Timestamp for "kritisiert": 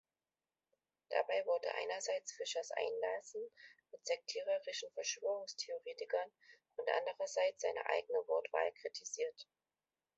8.81-9.47